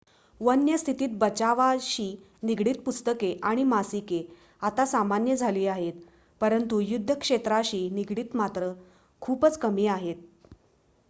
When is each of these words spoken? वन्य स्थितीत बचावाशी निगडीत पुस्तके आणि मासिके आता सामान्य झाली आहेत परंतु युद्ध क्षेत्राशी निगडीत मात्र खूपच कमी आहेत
वन्य 0.39 0.77
स्थितीत 0.77 1.09
बचावाशी 1.17 2.05
निगडीत 2.43 2.79
पुस्तके 2.85 3.29
आणि 3.43 3.63
मासिके 3.65 4.21
आता 4.61 4.85
सामान्य 4.85 5.35
झाली 5.35 5.65
आहेत 5.67 6.01
परंतु 6.41 6.79
युद्ध 6.81 7.13
क्षेत्राशी 7.15 7.87
निगडीत 7.91 8.35
मात्र 8.35 8.71
खूपच 9.21 9.57
कमी 9.59 9.87
आहेत 9.91 10.27